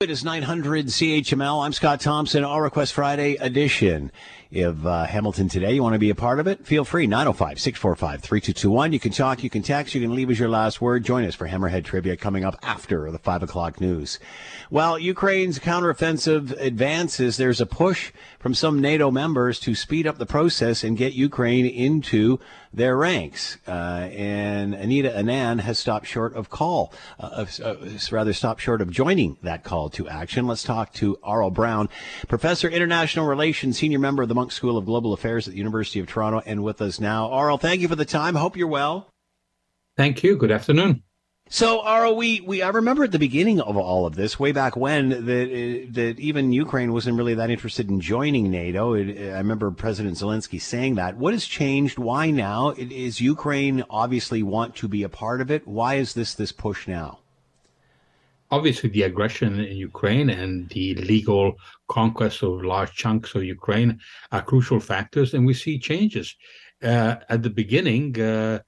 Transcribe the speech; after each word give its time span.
It 0.00 0.10
is 0.10 0.22
900 0.22 0.86
CHML. 0.86 1.64
I'm 1.64 1.72
Scott 1.72 2.00
Thompson, 2.00 2.44
All 2.44 2.60
Request 2.60 2.92
Friday 2.92 3.34
edition. 3.34 4.12
If 4.50 4.86
uh, 4.86 5.04
Hamilton 5.04 5.48
today, 5.48 5.74
you 5.74 5.82
want 5.82 5.92
to 5.92 5.98
be 5.98 6.08
a 6.08 6.14
part 6.14 6.40
of 6.40 6.46
it, 6.46 6.64
feel 6.64 6.84
free. 6.84 7.06
905 7.06 7.60
645 7.60 8.22
3221. 8.22 8.92
You 8.92 9.00
can 9.00 9.12
talk, 9.12 9.42
you 9.42 9.50
can 9.50 9.62
text, 9.62 9.94
you 9.94 10.00
can 10.00 10.14
leave 10.14 10.30
us 10.30 10.38
your 10.38 10.48
last 10.48 10.80
word. 10.80 11.04
Join 11.04 11.24
us 11.24 11.34
for 11.34 11.48
Hammerhead 11.48 11.84
Trivia 11.84 12.16
coming 12.16 12.44
up 12.44 12.56
after 12.62 13.10
the 13.10 13.18
5 13.18 13.42
o'clock 13.42 13.78
news. 13.80 14.18
Well, 14.70 14.98
Ukraine's 14.98 15.58
counteroffensive 15.58 16.52
advances. 16.58 17.36
There's 17.36 17.60
a 17.60 17.66
push 17.66 18.12
from 18.38 18.54
some 18.54 18.80
NATO 18.80 19.10
members 19.10 19.60
to 19.60 19.74
speed 19.74 20.06
up 20.06 20.16
the 20.16 20.26
process 20.26 20.82
and 20.82 20.96
get 20.96 21.12
Ukraine 21.12 21.66
into 21.66 22.38
their 22.72 22.96
ranks. 22.96 23.58
Uh, 23.66 24.08
and 24.12 24.74
Anita 24.74 25.10
Anand 25.10 25.60
has 25.60 25.78
stopped 25.78 26.06
short 26.06 26.34
of 26.34 26.48
call, 26.48 26.92
uh, 27.18 27.44
uh, 27.62 27.74
rather 28.10 28.32
stopped 28.32 28.62
short 28.62 28.80
of 28.80 28.90
joining 28.90 29.36
that 29.42 29.64
call 29.64 29.87
to 29.90 30.08
action. 30.08 30.46
Let's 30.46 30.62
talk 30.62 30.92
to 30.94 31.16
Aurel 31.16 31.52
Braun, 31.52 31.88
Professor 32.28 32.68
International 32.68 33.26
Relations, 33.26 33.78
Senior 33.78 33.98
Member 33.98 34.22
of 34.22 34.28
the 34.28 34.34
Munk 34.34 34.52
School 34.52 34.76
of 34.76 34.84
Global 34.84 35.12
Affairs 35.12 35.46
at 35.46 35.52
the 35.52 35.58
University 35.58 36.00
of 36.00 36.06
Toronto, 36.06 36.42
and 36.44 36.62
with 36.62 36.80
us 36.80 37.00
now. 37.00 37.28
Aurel, 37.28 37.60
thank 37.60 37.80
you 37.80 37.88
for 37.88 37.96
the 37.96 38.04
time. 38.04 38.34
Hope 38.34 38.56
you're 38.56 38.68
well. 38.68 39.10
Thank 39.96 40.22
you. 40.22 40.36
Good 40.36 40.52
afternoon. 40.52 41.02
So, 41.50 41.80
Aurel, 41.80 42.14
we, 42.14 42.42
we 42.42 42.60
I 42.60 42.68
remember 42.68 43.04
at 43.04 43.12
the 43.12 43.18
beginning 43.18 43.58
of 43.58 43.74
all 43.74 44.04
of 44.04 44.16
this, 44.16 44.38
way 44.38 44.52
back 44.52 44.76
when, 44.76 45.08
that 45.08 45.20
uh, 45.20 45.86
that 45.92 46.20
even 46.20 46.52
Ukraine 46.52 46.92
wasn't 46.92 47.16
really 47.16 47.34
that 47.34 47.48
interested 47.48 47.88
in 47.88 48.02
joining 48.02 48.50
NATO. 48.50 48.92
It, 48.92 49.18
I 49.18 49.38
remember 49.38 49.70
President 49.70 50.16
Zelensky 50.16 50.60
saying 50.60 50.96
that. 50.96 51.16
What 51.16 51.32
has 51.32 51.46
changed? 51.46 51.98
Why 51.98 52.30
now? 52.30 52.74
Is 52.76 53.22
Ukraine 53.22 53.82
obviously 53.88 54.42
want 54.42 54.76
to 54.76 54.88
be 54.88 55.02
a 55.02 55.08
part 55.08 55.40
of 55.40 55.50
it? 55.50 55.66
Why 55.66 55.94
is 55.94 56.12
this 56.12 56.34
this 56.34 56.52
push 56.52 56.86
now? 56.86 57.20
Obviously, 58.50 58.88
the 58.88 59.02
aggression 59.02 59.60
in 59.60 59.76
Ukraine 59.76 60.30
and 60.30 60.68
the 60.70 60.94
legal 60.94 61.56
conquest 61.88 62.42
of 62.42 62.62
large 62.62 62.92
chunks 62.92 63.34
of 63.34 63.44
Ukraine 63.44 64.00
are 64.32 64.42
crucial 64.42 64.80
factors, 64.80 65.34
and 65.34 65.44
we 65.44 65.54
see 65.54 65.78
changes. 65.78 66.34
Uh, 66.82 67.16
at 67.28 67.42
the 67.42 67.50
beginning, 67.50 68.18
uh, 68.20 68.60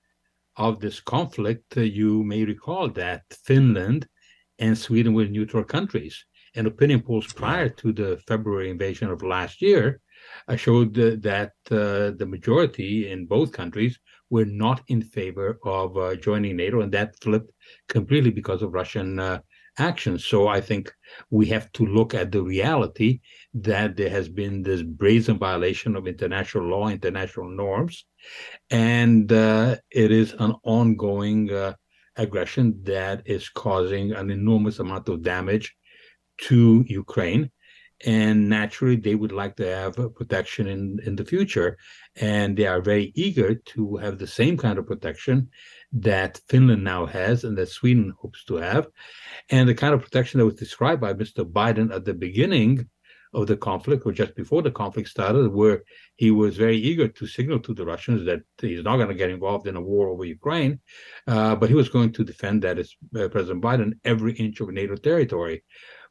of 0.61 0.79
this 0.81 1.01
conflict, 1.01 1.77
uh, 1.77 1.81
you 1.81 2.23
may 2.23 2.45
recall 2.45 2.89
that 2.89 3.23
Finland 3.45 4.07
and 4.59 4.77
Sweden 4.77 5.15
were 5.15 5.27
neutral 5.27 5.65
countries. 5.65 6.25
And 6.55 6.67
opinion 6.67 7.01
polls 7.01 7.33
prior 7.33 7.69
to 7.69 7.93
the 7.93 8.21
February 8.27 8.71
invasion 8.71 9.09
of 9.11 9.23
last 9.23 9.63
year 9.63 10.01
uh, 10.49 10.57
showed 10.57 10.99
uh, 10.99 11.17
that 11.21 11.53
uh, 11.71 12.11
the 12.19 12.27
majority 12.29 13.11
in 13.11 13.27
both 13.27 13.53
countries 13.53 13.99
were 14.29 14.45
not 14.45 14.83
in 14.89 15.01
favor 15.03 15.59
of 15.65 16.21
joining 16.21 16.57
NATO, 16.57 16.83
and 16.83 16.93
that 16.93 17.19
flipped 17.21 17.51
completely 17.89 18.31
because 18.31 18.63
of 18.63 18.73
Russian 18.73 19.19
actions. 19.81 20.25
So 20.27 20.49
I 20.49 20.61
think 20.61 20.93
we 21.31 21.47
have 21.47 21.73
to 21.73 21.85
look 21.85 22.15
at 22.15 22.31
the 22.31 22.43
reality 22.43 23.21
that 23.55 23.97
there 23.97 24.11
has 24.11 24.29
been 24.29 24.63
this 24.63 24.83
brazen 24.83 25.39
violation 25.39 25.97
of 25.97 26.07
international 26.07 26.65
law, 26.69 26.89
international 26.89 27.49
norms, 27.49 28.05
and 28.71 29.33
uh, 29.33 29.77
it 29.91 30.11
is 30.13 30.35
an 30.39 30.55
ongoing 30.63 31.53
uh, 31.53 31.75
aggression 32.17 32.81
that 32.85 33.23
is 33.25 33.49
causing 33.49 34.13
an 34.13 34.31
enormous 34.31 34.79
amount 34.79 35.09
of 35.09 35.23
damage 35.23 35.75
to 36.43 36.85
Ukraine. 36.87 37.51
And 38.07 38.49
naturally, 38.49 38.97
they 38.97 39.15
would 39.15 39.33
like 39.33 39.57
to 39.57 39.67
have 39.67 40.15
protection 40.15 40.67
in, 40.67 40.99
in 41.05 41.17
the 41.17 41.25
future. 41.25 41.77
And 42.17 42.57
they 42.57 42.67
are 42.67 42.81
very 42.81 43.13
eager 43.15 43.55
to 43.55 43.97
have 43.97 44.19
the 44.19 44.27
same 44.27 44.57
kind 44.57 44.79
of 44.79 44.87
protection 44.87 45.51
that 45.93 46.41
Finland 46.49 46.85
now 46.85 47.07
has 47.07 47.45
and 47.45 47.59
that 47.59 47.69
Sweden 47.69 48.15
hopes 48.19 48.45
to 48.45 48.57
have. 48.57 48.89
And 49.51 49.69
the 49.69 49.75
kind 49.75 49.95
of 49.95 50.03
protection 50.03 50.39
that 50.39 50.47
was 50.47 50.55
described 50.55 51.01
by 51.01 51.15
Mr. 51.15 51.45
Biden 51.45 51.95
at 51.95 52.05
the 52.05 52.15
beginning 52.15 52.89
of 53.33 53.47
the 53.47 53.57
conflict, 53.57 54.05
or 54.05 54.13
just 54.13 54.35
before 54.35 54.63
the 54.63 54.71
conflict 54.71 55.09
started, 55.09 55.53
where 55.53 55.85
he 56.17 56.31
was 56.31 56.57
very 56.57 56.77
eager 56.77 57.07
to 57.07 57.27
signal 57.27 57.61
to 57.61 57.75
the 57.75 57.85
Russians 57.85 58.25
that 58.27 58.41
he's 58.61 58.83
not 58.83 58.97
going 58.97 59.09
to 59.09 59.15
get 59.15 59.31
involved 59.31 59.67
in 59.67 59.77
a 59.77 59.81
war 59.81 60.09
over 60.09 60.25
Ukraine, 60.25 60.81
uh, 61.27 61.55
but 61.55 61.69
he 61.69 61.75
was 61.75 61.89
going 61.89 62.13
to 62.13 62.25
defend 62.25 62.63
that 62.63 62.79
as 62.79 62.93
uh, 63.17 63.29
President 63.29 63.63
Biden 63.63 63.93
every 64.05 64.33
inch 64.33 64.61
of 64.61 64.71
NATO 64.71 64.97
territory. 64.97 65.63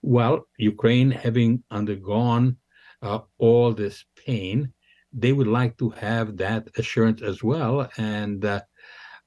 Well, 0.01 0.47
Ukraine 0.57 1.11
having 1.11 1.63
undergone 1.69 2.57
uh, 3.01 3.19
all 3.37 3.73
this 3.73 4.05
pain, 4.25 4.73
they 5.11 5.33
would 5.33 5.47
like 5.47 5.77
to 5.77 5.89
have 5.89 6.37
that 6.37 6.67
assurance 6.77 7.21
as 7.21 7.43
well, 7.43 7.89
and 7.97 8.43
uh, 8.45 8.61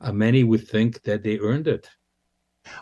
uh, 0.01 0.13
many 0.13 0.45
would 0.45 0.67
think 0.67 1.03
that 1.03 1.23
they 1.23 1.39
earned 1.39 1.69
it. 1.69 1.89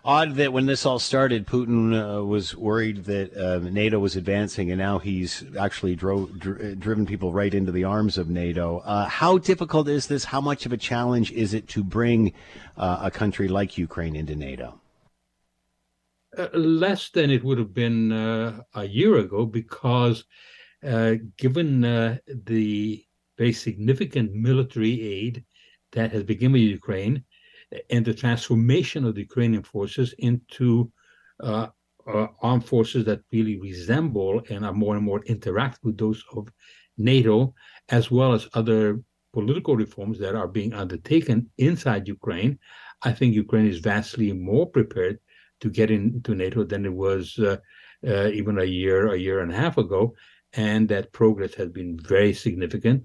Odd 0.04 0.34
that 0.34 0.52
when 0.52 0.66
this 0.66 0.84
all 0.84 0.98
started, 0.98 1.46
Putin 1.46 1.94
uh, 1.94 2.22
was 2.22 2.54
worried 2.54 3.04
that 3.04 3.34
uh, 3.34 3.58
NATO 3.60 3.98
was 3.98 4.14
advancing, 4.14 4.70
and 4.70 4.78
now 4.78 4.98
he's 4.98 5.42
actually 5.58 5.96
dro- 5.96 6.26
dr- 6.26 6.78
driven 6.78 7.06
people 7.06 7.32
right 7.32 7.52
into 7.52 7.72
the 7.72 7.84
arms 7.84 8.18
of 8.18 8.28
NATO. 8.28 8.78
Uh, 8.80 9.06
how 9.06 9.38
difficult 9.38 9.88
is 9.88 10.06
this? 10.06 10.24
How 10.24 10.40
much 10.40 10.66
of 10.66 10.72
a 10.72 10.76
challenge 10.76 11.32
is 11.32 11.54
it 11.54 11.66
to 11.68 11.82
bring 11.82 12.34
uh, 12.76 12.98
a 13.02 13.10
country 13.10 13.48
like 13.48 13.78
Ukraine 13.78 14.14
into 14.14 14.36
NATO? 14.36 14.80
Uh, 16.38 16.46
less 16.54 17.10
than 17.10 17.28
it 17.28 17.42
would 17.42 17.58
have 17.58 17.74
been 17.74 18.12
uh, 18.12 18.60
a 18.74 18.84
year 18.84 19.18
ago, 19.18 19.44
because 19.44 20.24
given 21.36 21.80
the 21.80 23.04
very 23.36 23.52
significant 23.52 24.32
military 24.32 25.00
aid 25.02 25.44
that 25.92 26.12
has 26.12 26.22
begun 26.22 26.52
with 26.52 26.62
Ukraine 26.62 27.24
and 27.90 28.04
the 28.04 28.14
transformation 28.14 29.04
of 29.04 29.14
the 29.14 29.22
Ukrainian 29.22 29.62
forces 29.62 30.14
into 30.18 30.90
uh, 31.40 31.66
uh, 32.06 32.28
armed 32.42 32.64
forces 32.64 33.04
that 33.04 33.20
really 33.32 33.58
resemble 33.58 34.42
and 34.50 34.64
are 34.64 34.72
more 34.72 34.96
and 34.96 35.04
more 35.04 35.22
interact 35.24 35.78
with 35.84 35.96
those 35.98 36.22
of 36.36 36.48
NATO, 36.96 37.54
as 37.88 38.10
well 38.10 38.32
as 38.32 38.48
other 38.54 39.00
political 39.32 39.76
reforms 39.76 40.18
that 40.18 40.34
are 40.34 40.48
being 40.48 40.72
undertaken 40.74 41.50
inside 41.58 42.08
Ukraine, 42.08 42.58
I 43.02 43.12
think 43.12 43.34
Ukraine 43.34 43.66
is 43.66 43.78
vastly 43.78 44.32
more 44.32 44.66
prepared 44.66 45.18
to 45.60 45.70
get 45.70 45.90
into 45.90 46.34
NATO 46.34 46.64
than 46.64 46.84
it 46.84 46.92
was 46.92 47.38
uh, 47.38 47.56
uh, 48.06 48.28
even 48.28 48.58
a 48.58 48.64
year, 48.64 49.12
a 49.12 49.18
year 49.18 49.40
and 49.40 49.52
a 49.52 49.56
half 49.56 49.78
ago. 49.78 50.14
And 50.52 50.88
that 50.88 51.12
progress 51.12 51.54
has 51.54 51.68
been 51.68 51.98
very 51.98 52.32
significant. 52.32 53.04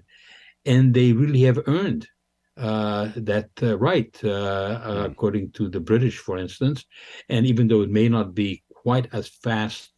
And 0.64 0.92
they 0.92 1.12
really 1.12 1.42
have 1.42 1.62
earned 1.66 2.08
uh, 2.56 3.10
that 3.16 3.50
uh, 3.62 3.78
right, 3.78 4.18
uh, 4.24 4.26
mm. 4.26 5.04
according 5.06 5.52
to 5.52 5.68
the 5.68 5.80
British, 5.80 6.18
for 6.18 6.38
instance. 6.38 6.84
And 7.28 7.46
even 7.46 7.68
though 7.68 7.82
it 7.82 7.90
may 7.90 8.08
not 8.08 8.34
be 8.34 8.64
quite 8.70 9.08
as 9.12 9.28
fast 9.28 9.92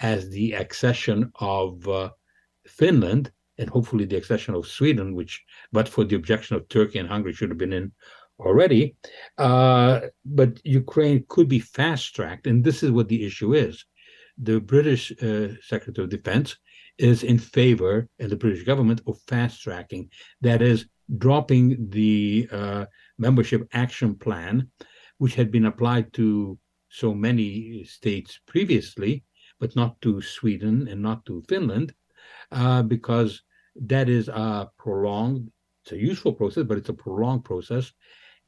as 0.00 0.28
the 0.30 0.52
accession 0.52 1.32
of 1.40 1.88
uh, 1.88 2.10
Finland, 2.66 3.32
and 3.58 3.70
hopefully 3.70 4.04
the 4.04 4.16
accession 4.16 4.54
of 4.54 4.66
Sweden, 4.66 5.14
which, 5.14 5.42
but 5.72 5.88
for 5.88 6.04
the 6.04 6.16
objection 6.16 6.56
of 6.56 6.68
Turkey 6.68 6.98
and 6.98 7.08
Hungary, 7.08 7.32
should 7.32 7.50
have 7.50 7.58
been 7.58 7.72
in 7.72 7.92
already. 8.40 8.96
Uh, 9.38 10.00
but 10.24 10.60
Ukraine 10.64 11.24
could 11.28 11.48
be 11.48 11.60
fast 11.60 12.14
tracked, 12.14 12.46
and 12.46 12.64
this 12.64 12.82
is 12.82 12.90
what 12.90 13.08
the 13.08 13.24
issue 13.24 13.54
is. 13.54 13.84
The 14.38 14.60
British 14.60 15.12
uh, 15.22 15.48
Secretary 15.62 16.04
of 16.04 16.10
Defense 16.10 16.56
is 16.98 17.22
in 17.22 17.38
favor, 17.38 18.08
and 18.18 18.30
the 18.30 18.36
British 18.36 18.64
government, 18.64 19.00
of 19.06 19.20
fast 19.26 19.62
tracking. 19.62 20.10
That 20.40 20.62
is, 20.62 20.86
dropping 21.18 21.90
the 21.90 22.48
uh, 22.50 22.86
membership 23.18 23.68
action 23.72 24.14
plan, 24.14 24.70
which 25.18 25.34
had 25.34 25.50
been 25.50 25.66
applied 25.66 26.12
to 26.14 26.58
so 26.88 27.14
many 27.14 27.84
states 27.84 28.40
previously, 28.46 29.24
but 29.60 29.74
not 29.76 30.00
to 30.00 30.20
Sweden 30.20 30.88
and 30.88 31.02
not 31.02 31.24
to 31.26 31.42
Finland, 31.48 31.94
uh, 32.52 32.82
because 32.82 33.42
that 33.76 34.08
is 34.08 34.28
a 34.28 34.70
prolonged, 34.78 35.50
it's 35.84 35.92
a 35.92 35.98
useful 35.98 36.32
process, 36.32 36.64
but 36.64 36.78
it's 36.78 36.88
a 36.88 36.94
prolonged 36.94 37.44
process. 37.44 37.92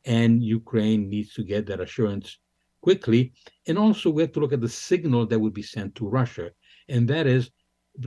And 0.06 0.42
Ukraine 0.42 1.10
needs 1.10 1.34
to 1.34 1.44
get 1.44 1.66
that 1.66 1.80
assurance 1.80 2.38
quickly. 2.80 3.34
And 3.66 3.76
also, 3.78 4.08
we 4.08 4.22
have 4.22 4.32
to 4.32 4.40
look 4.40 4.54
at 4.54 4.60
the 4.62 4.68
signal 4.68 5.26
that 5.26 5.38
would 5.38 5.52
be 5.52 5.62
sent 5.62 5.94
to 5.96 6.08
Russia. 6.08 6.50
And 6.88 7.06
that 7.08 7.26
is 7.26 7.50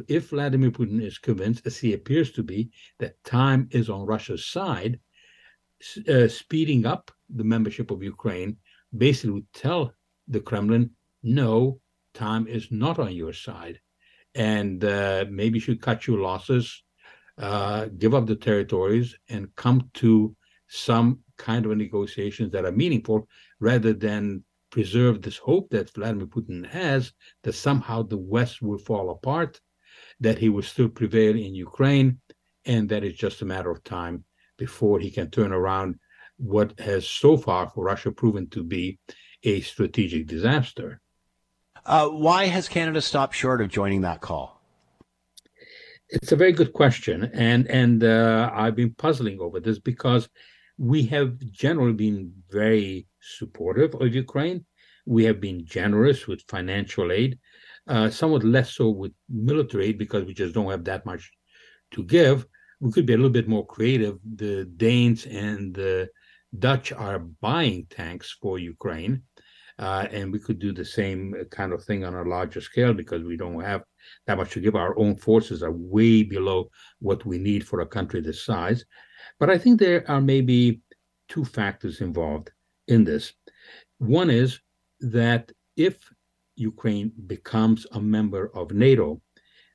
if 0.08 0.30
Vladimir 0.30 0.72
Putin 0.72 1.02
is 1.02 1.18
convinced, 1.18 1.66
as 1.66 1.78
he 1.78 1.94
appears 1.94 2.32
to 2.32 2.44
be, 2.44 2.72
that 3.00 3.24
time 3.24 3.68
is 3.72 3.90
on 3.90 4.06
Russia's 4.06 4.46
side, 4.46 5.00
uh, 6.08 6.28
speeding 6.28 6.86
up 6.86 7.12
the 7.30 7.44
membership 7.44 7.92
of 7.92 8.04
Ukraine 8.04 8.58
basically 8.98 9.32
would 9.32 9.54
tell 9.54 9.94
the 10.28 10.40
Kremlin, 10.40 10.92
no, 11.24 11.80
time 12.14 12.48
is 12.48 12.72
not 12.72 13.00
on 13.00 13.14
your 13.14 13.34
side. 13.34 13.80
And 14.36 14.84
uh, 14.84 15.26
maybe 15.30 15.58
you 15.58 15.62
should 15.62 15.82
cut 15.82 16.08
your 16.08 16.20
losses, 16.20 16.84
uh, 17.40 17.86
give 17.98 18.14
up 18.14 18.28
the 18.28 18.36
territories, 18.36 19.16
and 19.30 19.54
come 19.56 19.90
to 19.96 20.36
some 20.68 21.20
kind 21.38 21.66
of 21.66 21.76
negotiations 21.78 22.52
that 22.52 22.66
are 22.66 22.72
meaningful 22.72 23.28
rather 23.60 23.94
than 23.94 24.44
preserve 24.70 25.22
this 25.22 25.38
hope 25.38 25.70
that 25.72 25.90
Vladimir 25.94 26.28
Putin 26.28 26.66
has 26.68 27.12
that 27.44 27.54
somehow 27.54 28.04
the 28.04 28.18
West 28.18 28.62
will 28.62 28.78
fall 28.78 29.10
apart 29.10 29.60
that 30.20 30.38
he 30.38 30.50
will 30.50 30.64
still 30.64 30.90
prevail 30.90 31.36
in 31.36 31.56
Ukraine, 31.56 32.20
and 32.66 32.90
that 32.90 33.04
it's 33.04 33.18
just 33.18 33.42
a 33.42 33.46
matter 33.46 33.72
of 33.72 33.84
time 33.84 34.24
before 34.58 35.00
he 35.00 35.10
can 35.10 35.32
turn 35.32 35.54
around 35.54 35.96
what 36.38 36.78
has 36.80 37.08
so 37.08 37.38
far 37.38 37.70
for 37.70 37.86
Russia 37.86 38.12
proven 38.12 38.50
to 38.50 38.64
be 38.64 39.00
a 39.44 39.62
strategic 39.62 40.28
disaster. 40.28 41.00
Uh, 41.86 42.08
why 42.10 42.46
has 42.46 42.68
Canada 42.68 43.02
stopped 43.02 43.36
short 43.36 43.62
of 43.62 43.70
joining 43.70 44.02
that 44.02 44.22
call? 44.22 44.59
It's 46.10 46.32
a 46.32 46.36
very 46.36 46.54
good 46.54 46.74
question, 46.74 47.30
and 47.34 47.68
and 47.68 48.04
uh, 48.04 48.50
I've 48.52 48.76
been 48.76 48.96
puzzling 48.96 49.40
over 49.40 49.60
this 49.60 49.78
because 49.78 50.28
we 50.78 51.04
have 51.08 51.38
generally 51.52 51.94
been 51.94 52.34
very 52.50 53.08
supportive 53.22 53.94
of 53.94 54.16
Ukraine. 54.16 54.66
We 55.06 55.24
have 55.26 55.40
been 55.40 55.66
generous 55.66 56.26
with 56.26 56.42
financial 56.48 57.12
aid, 57.12 57.38
uh, 57.88 58.10
somewhat 58.10 58.44
less 58.44 58.74
so 58.74 58.90
with 58.90 59.14
military 59.30 59.88
aid 59.88 59.98
because 60.00 60.24
we 60.26 60.34
just 60.34 60.56
don't 60.56 60.72
have 60.72 60.86
that 60.86 61.06
much 61.06 61.30
to 61.92 62.04
give. 62.04 62.48
We 62.80 62.92
could 62.92 63.06
be 63.06 63.14
a 63.14 63.18
little 63.18 63.30
bit 63.30 63.48
more 63.48 63.68
creative. 63.68 64.18
The 64.36 64.66
Danes 64.66 65.28
and 65.28 65.76
the 65.76 66.10
Dutch 66.58 66.92
are 66.92 67.20
buying 67.20 67.86
tanks 67.90 68.36
for 68.42 68.58
Ukraine. 68.58 69.24
Uh, 69.80 70.06
and 70.12 70.34
we 70.34 70.40
could 70.40 70.60
do 70.60 70.74
the 70.74 70.84
same 70.84 71.34
kind 71.52 71.72
of 71.72 71.82
thing 71.84 72.04
on 72.04 72.14
a 72.14 72.24
larger 72.24 72.60
scale 72.60 72.94
because 72.94 73.24
we 73.24 73.38
don't 73.38 73.62
have 73.62 73.82
that 74.28 74.38
much 74.38 74.52
to 74.52 74.60
give. 74.60 74.76
Our 74.76 74.98
own 75.00 75.16
forces 75.16 75.64
are 75.64 75.72
way 75.72 76.22
below 76.24 76.70
what 77.00 77.26
we 77.26 77.38
need 77.38 77.66
for 77.66 77.80
a 77.80 77.88
country 77.88 78.20
this 78.20 78.44
size. 78.44 78.84
But 79.40 79.50
I 79.50 79.58
think 79.58 79.80
there 79.80 80.04
are 80.12 80.20
maybe 80.20 80.82
two 81.30 81.46
factors 81.46 82.02
involved 82.02 82.52
in 82.90 83.06
this. 83.06 83.32
One 84.00 84.30
is 84.30 84.60
that 85.00 85.50
if 85.78 85.98
Ukraine 86.58 87.14
becomes 87.28 87.88
a 87.94 88.02
member 88.02 88.52
of 88.54 88.72
NATO, 88.72 89.22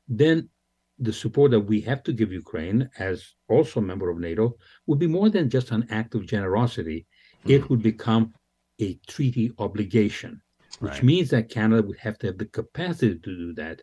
then 0.06 0.50
the 0.98 1.14
support 1.14 1.50
that 1.52 1.60
we 1.60 1.80
have 1.80 2.02
to 2.02 2.12
give 2.12 2.30
Ukraine 2.30 2.90
as 2.98 3.34
also 3.48 3.80
a 3.80 3.82
member 3.82 4.10
of 4.10 4.18
NATO 4.18 4.56
would 4.86 4.98
be 4.98 5.06
more 5.06 5.30
than 5.30 5.48
just 5.48 5.70
an 5.70 5.86
act 5.90 6.14
of 6.14 6.26
generosity. 6.26 7.06
It 7.46 7.70
would 7.70 7.82
become 7.82 8.34
a 8.80 8.98
treaty 9.06 9.52
obligation, 9.58 10.40
which 10.80 10.92
right. 10.92 11.02
means 11.02 11.30
that 11.30 11.50
Canada 11.50 11.82
would 11.82 11.98
have 11.98 12.18
to 12.18 12.28
have 12.28 12.38
the 12.38 12.46
capacity 12.46 13.18
to 13.18 13.36
do 13.36 13.54
that. 13.54 13.82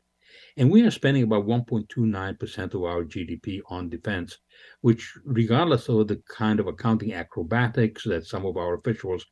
And 0.57 0.71
we 0.71 0.83
are 0.83 0.91
spending 0.91 1.23
about 1.23 1.45
1.29% 1.45 2.73
of 2.73 2.83
our 2.83 3.03
GDP 3.03 3.61
on 3.69 3.89
defense, 3.89 4.37
which, 4.81 5.13
regardless 5.25 5.89
of 5.89 6.07
the 6.07 6.21
kind 6.29 6.59
of 6.59 6.67
accounting 6.67 7.13
acrobatics 7.13 8.03
that 8.05 8.25
some 8.25 8.45
of 8.45 8.57
our 8.57 8.75
officials 8.75 9.25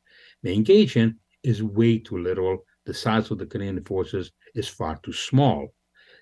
may 0.43 0.53
engage 0.53 0.97
in, 0.97 1.17
is 1.43 1.63
way 1.63 1.99
too 1.99 2.17
little. 2.17 2.59
The 2.85 2.93
size 2.93 3.31
of 3.31 3.37
the 3.37 3.45
Canadian 3.45 3.83
forces 3.85 4.31
is 4.55 4.67
far 4.67 4.99
too 5.03 5.13
small. 5.13 5.69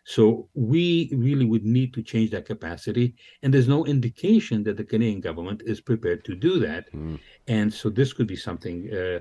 So 0.09 0.47
we 0.53 1.11
really 1.11 1.43
would 1.43 1.65
need 1.65 1.93
to 1.95 2.01
change 2.01 2.31
that 2.31 2.45
capacity. 2.45 3.13
And 3.43 3.53
there's 3.53 3.67
no 3.67 3.85
indication 3.85 4.63
that 4.63 4.77
the 4.77 4.85
Canadian 4.85 5.19
government 5.19 5.63
is 5.65 5.81
prepared 5.81 6.23
to 6.23 6.33
do 6.33 6.59
that. 6.59 6.89
Mm. 6.93 7.19
And 7.49 7.73
so 7.73 7.89
this 7.89 8.13
could 8.13 8.25
be 8.25 8.37
something 8.37 8.89
uh, 8.89 9.19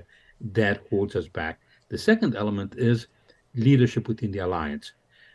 that 0.53 0.83
holds 0.89 1.17
us 1.17 1.27
back. 1.27 1.59
The 1.89 1.97
second 1.97 2.37
element 2.37 2.75
is 2.77 3.07
leadership 3.53 4.07
within 4.07 4.31
the 4.31 4.39
alliance. 4.39 4.93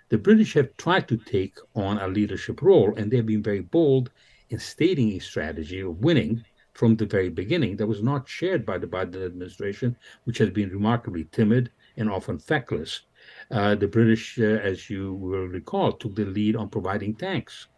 The 0.09 0.17
British 0.17 0.55
have 0.55 0.75
tried 0.79 1.07
to 1.09 1.19
take 1.19 1.59
on 1.75 1.99
a 1.99 2.09
leadership 2.09 2.63
role, 2.63 2.95
and 2.97 3.11
they've 3.11 3.27
been 3.35 3.43
very 3.43 3.61
bold 3.61 4.11
in 4.49 4.59
stating 4.59 5.11
a 5.13 5.19
strategy 5.19 5.81
of 5.81 5.99
winning 5.99 6.43
from 6.73 6.97
the 6.97 7.05
very 7.05 7.29
beginning 7.29 7.77
that 7.77 7.87
was 7.87 8.03
not 8.03 8.27
shared 8.27 8.65
by 8.65 8.79
the 8.79 8.87
Biden 8.87 9.27
administration, 9.27 9.97
which 10.25 10.39
has 10.39 10.49
been 10.49 10.71
remarkably 10.71 11.25
timid 11.25 11.71
and 11.99 12.11
often 12.11 12.39
feckless. 12.39 13.03
Uh, 13.51 13.75
the 13.75 13.89
British, 13.89 14.39
uh, 14.39 14.43
as 14.43 14.89
you 14.89 15.15
will 15.15 15.47
recall, 15.47 15.93
took 15.93 16.15
the 16.15 16.25
lead 16.25 16.57
on 16.57 16.69
providing 16.69 17.15
tanks. 17.15 17.69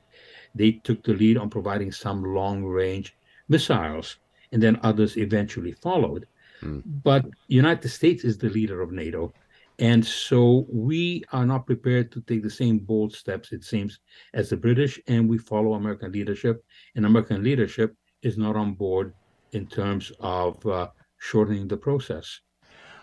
They 0.54 0.72
took 0.72 1.02
the 1.02 1.14
lead 1.14 1.36
on 1.36 1.50
providing 1.50 1.90
some 1.90 2.22
long 2.22 2.64
range 2.64 3.16
missiles, 3.48 4.18
and 4.52 4.62
then 4.62 4.78
others 4.82 5.16
eventually 5.16 5.72
followed. 5.72 6.26
Mm. 6.62 6.82
But 7.02 7.26
United 7.48 7.88
States 7.88 8.24
is 8.24 8.38
the 8.38 8.50
leader 8.50 8.80
of 8.80 8.92
NATO. 8.92 9.32
And 9.80 10.06
so 10.06 10.66
we 10.70 11.24
are 11.32 11.44
not 11.44 11.66
prepared 11.66 12.12
to 12.12 12.20
take 12.20 12.44
the 12.44 12.50
same 12.50 12.78
bold 12.78 13.12
steps, 13.12 13.50
it 13.50 13.64
seems, 13.64 13.98
as 14.32 14.48
the 14.48 14.56
British, 14.56 15.00
and 15.08 15.28
we 15.28 15.38
follow 15.38 15.74
American 15.74 16.12
leadership. 16.12 16.64
And 16.94 17.04
American 17.04 17.42
leadership 17.42 17.96
is 18.22 18.38
not 18.38 18.54
on 18.54 18.74
board 18.74 19.14
in 19.50 19.66
terms 19.66 20.12
of 20.20 20.64
uh, 20.66 20.88
shortening 21.18 21.66
the 21.66 21.76
process. 21.76 22.40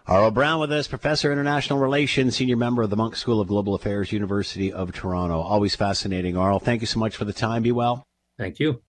Aurel 0.08 0.34
Braun 0.34 0.60
with 0.60 0.72
us, 0.72 0.88
Professor 0.88 1.32
International 1.32 1.78
Relations, 1.78 2.36
Senior 2.36 2.58
Member 2.58 2.82
of 2.82 2.90
the 2.90 2.98
Munk 2.98 3.16
School 3.16 3.40
of 3.40 3.48
Global 3.48 3.76
Affairs, 3.76 4.12
University 4.12 4.74
of 4.74 4.92
Toronto. 4.92 5.40
Always 5.40 5.76
fascinating, 5.76 6.36
Aurel. 6.36 6.62
Thank 6.62 6.82
you 6.82 6.88
so 6.88 7.00
much 7.00 7.16
for 7.16 7.26
the 7.26 7.34
time. 7.34 7.62
Be 7.62 7.72
well. 7.72 8.04
Thank 8.38 8.60
you. 8.60 8.80